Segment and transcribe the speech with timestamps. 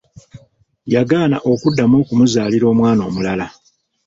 [0.93, 3.47] Yagaana okuddamu okumuzaalira omwana omulala.